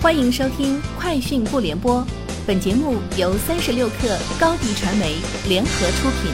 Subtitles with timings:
[0.00, 2.00] 欢迎收听《快讯不联播》，
[2.46, 5.16] 本节目由三十六克高低传媒
[5.48, 6.30] 联合出品。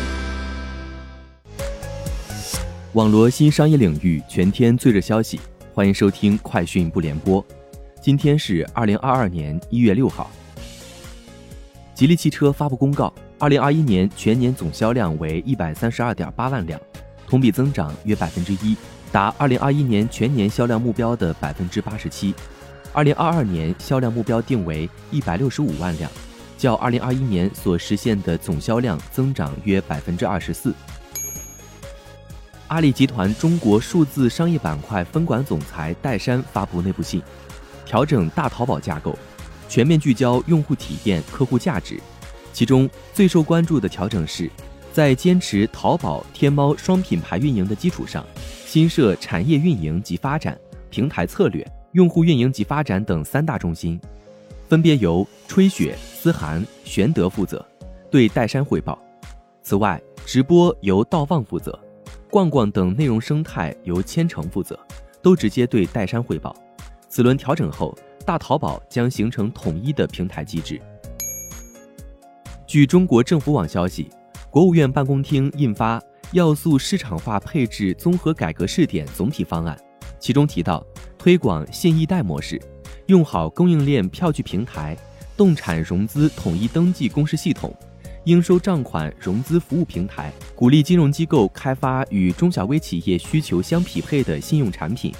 [2.92, 5.40] 网罗新商业领域全天最热消息，
[5.72, 7.42] 欢迎收听《快讯不联播》。
[8.02, 10.30] 今天是二零二二年一月六号。
[11.94, 16.78] 吉利汽车发布公告，二零二一年全年总销量为一百三十二点八万辆，
[17.26, 18.76] 同比增长约百分之一，
[19.10, 22.34] 达二零二一年全年销量目标的百分之八十七。
[22.94, 26.08] 二零二二年销量目标定为一百六十五万辆，
[26.56, 30.72] 较二零二一年所实现的总销量增长约百分之二十四。
[32.68, 37.20] 阿里集团中国数字商业板块分管总裁戴珊发布内部信，
[37.84, 39.18] 调整大淘宝架构，
[39.68, 42.00] 全面聚焦用户体验、客户价值。
[42.52, 44.48] 其中最受关注的调整是，
[44.92, 48.24] 在坚持淘宝、天猫双品牌运营的基础上，
[48.64, 50.56] 新设产业运营及发展、
[50.90, 51.66] 平台策略。
[51.94, 54.00] 用户运营及发展等三大中心，
[54.68, 57.64] 分别由吹雪、思涵、玄德负责，
[58.10, 58.98] 对戴珊汇报。
[59.62, 61.78] 此外，直播由道旺负责，
[62.28, 64.76] 逛逛等内容生态由千城负责，
[65.22, 66.52] 都直接对戴珊汇报。
[67.08, 70.80] 此轮调整后，大淘宝将形成统一的平台机制。
[72.66, 74.10] 据中国政府网消息，
[74.50, 76.00] 国务院办公厅印发
[76.32, 79.76] 《要素市场化配置综合改革试点总体方案》，
[80.18, 80.84] 其中提到。
[81.24, 82.60] 推广现易贷模式，
[83.06, 84.94] 用好供应链票据平台、
[85.38, 87.74] 动产融资统一登记公示系统、
[88.24, 95.14] 应收账款融资服务平台，鼓励金融机构开发与中小微企业需求相匹配的信用产品，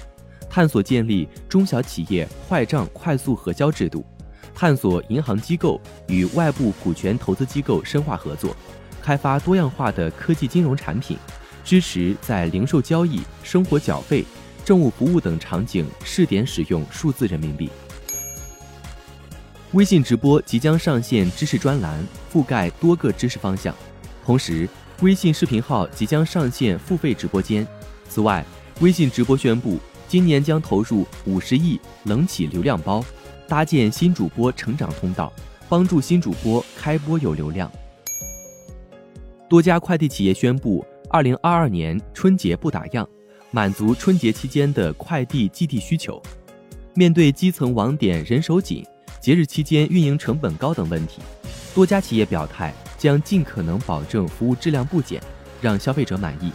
[0.47, 4.05] 探索建立中小企业坏账快速核销制度，
[4.53, 8.55] 探索银行机构与外部股权投资机构深化合作，
[9.01, 11.17] 开发多样化的科技金融产品，
[11.63, 14.23] 支持在零售交易、生活缴费。
[14.65, 17.69] 政务服务等场景试点使用数字人民币。
[19.73, 23.75] 微信直播即将上线知识专栏，覆盖多个知识方向。
[24.25, 24.67] 同时，
[25.01, 27.67] 微信视频号即将上线付费直播间。
[28.09, 28.43] 此外，
[28.79, 33.05] 微信直播宣布，今年将投入五十亿冷启流量包，
[33.47, 35.31] 搭建新主播成长通道，
[35.69, 37.71] 帮助新主播开播有流量。
[39.47, 43.05] 多家快递企业宣布，二零二二年春节不打烊。
[43.55, 46.21] 满足春节期间的快递寄递需求。
[46.93, 48.85] 面对基层网点人手紧、
[49.21, 51.21] 节日期间运营成本高等问题，
[51.73, 55.23] 多家企业表态将尽可能保证服务质量不减，
[55.61, 56.51] 让消费者满意。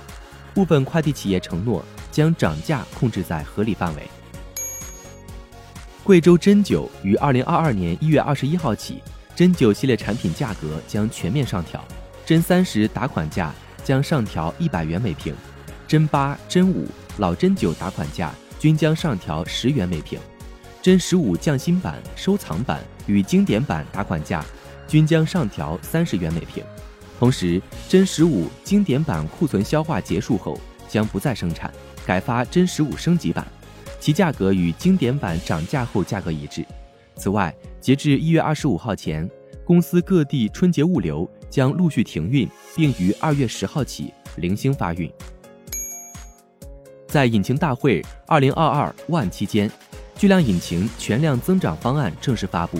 [0.52, 4.02] 部分快递企业承诺将涨价控制在合理范围。
[6.04, 9.02] 贵州针灸于二零二二年一月二十一号起，
[9.34, 11.82] 针灸系列产品价格将全面上调，
[12.26, 15.34] 针三十打款价将上调一百元每瓶。
[15.90, 16.86] 真八、真五、
[17.18, 20.20] 老针灸打款价均将上调十元每瓶，
[20.80, 24.44] 真十五匠心版、收藏版与经典版打款价
[24.86, 26.62] 均将上调三十元每瓶。
[27.18, 30.56] 同时，真十五经典版库存消化结束后
[30.88, 31.68] 将不再生产，
[32.06, 33.44] 改发真十五升级版，
[33.98, 36.64] 其价格与经典版涨价后价格一致。
[37.16, 39.28] 此外，截至一月二十五号前，
[39.64, 45.12] 公司各地春节物流将陆续停运，并于二月十号起零星发运。
[47.10, 49.68] 在引擎大会二零二二万期间，
[50.16, 52.78] 巨量引擎全量增长方案正式发布。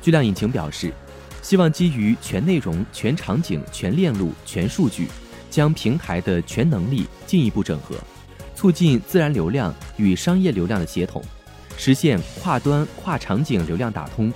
[0.00, 0.90] 巨量引擎表示，
[1.42, 5.08] 希望基于全内容、全场景、全链路、全数据，
[5.50, 7.96] 将平台的全能力进一步整合，
[8.54, 11.22] 促进自然流量与商业流量的协同，
[11.76, 14.32] 实现跨端、跨场景流量打通，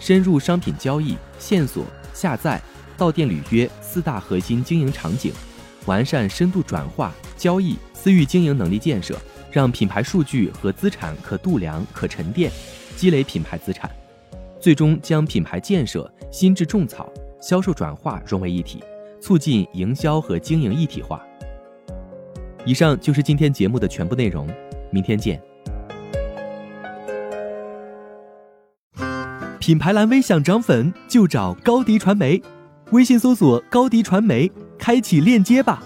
[0.00, 2.60] 深入商品交易、线索、下载、
[2.98, 5.32] 到店履约四大核心经营场景，
[5.86, 7.76] 完善深度转化、交易。
[7.92, 9.14] 私域经营能力建设，
[9.50, 12.50] 让品牌数据和资产可度量、可沉淀，
[12.96, 13.90] 积累品牌资产，
[14.58, 18.82] 最终将品牌建设、心智种草、销售转化融为一体，
[19.20, 21.22] 促进营销和经营一体化。
[22.64, 24.48] 以上就是今天节目的全部内容，
[24.90, 25.38] 明天见。
[29.58, 32.42] 品牌蓝 V 想涨粉就找高迪传媒，
[32.92, 34.50] 微信搜索高迪传媒，
[34.80, 35.80] 开启链接吧。